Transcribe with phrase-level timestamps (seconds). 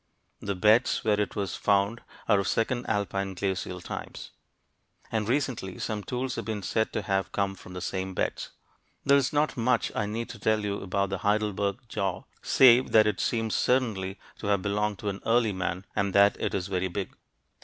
[0.39, 4.31] The beds where it was found are of second alpine glacial times,
[5.11, 8.49] and recently some tools have been said to have come from the same beds.
[9.05, 13.19] There is not much I need tell you about the Heidelberg jaw save that it
[13.19, 17.15] seems certainly to have belonged to an early man, and that it is very big.